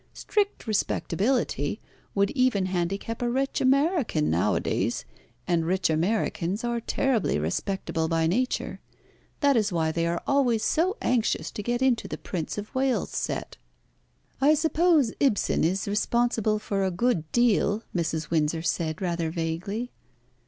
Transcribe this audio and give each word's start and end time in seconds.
Strict 0.15 0.65
respectability 0.65 1.79
would 2.15 2.31
even 2.31 2.65
handicap 2.65 3.21
a 3.21 3.29
rich 3.29 3.61
American 3.61 4.31
nowadays, 4.31 5.05
and 5.47 5.63
rich 5.63 5.91
Americans 5.91 6.63
are 6.63 6.81
terribly 6.81 7.37
respectable 7.37 8.07
by 8.07 8.25
nature. 8.25 8.81
That 9.41 9.55
is 9.55 9.71
why 9.71 9.91
they 9.91 10.07
are 10.07 10.19
always 10.25 10.63
so 10.65 10.97
anxious 11.03 11.51
to 11.51 11.61
get 11.61 11.83
into 11.83 12.07
the 12.07 12.17
Prince 12.17 12.57
of 12.57 12.73
Wales' 12.73 13.11
set." 13.11 13.57
"I 14.41 14.55
suppose 14.55 15.13
Ibsen 15.19 15.63
is 15.63 15.87
responsible 15.87 16.57
for 16.57 16.83
a 16.83 16.89
good 16.89 17.31
deal," 17.31 17.83
Mrs. 17.95 18.31
Windsor 18.31 18.63
said 18.63 19.03
rather 19.03 19.29
vaguely. 19.29 19.91